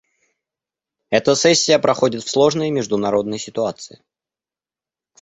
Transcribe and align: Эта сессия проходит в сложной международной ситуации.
Эта 1.11 1.35
сессия 1.35 1.77
проходит 1.77 2.23
в 2.23 2.27
сложной 2.31 2.71
международной 2.71 3.37
ситуации. 3.37 4.01